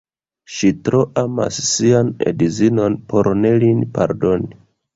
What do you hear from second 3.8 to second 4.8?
pardoni.